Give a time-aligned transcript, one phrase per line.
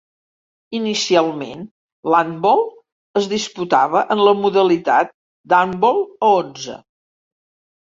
[0.77, 1.61] Inicialment
[2.15, 2.65] l'handbol
[3.23, 5.17] es disputava en la modalitat
[5.55, 6.85] d'handbol a onze.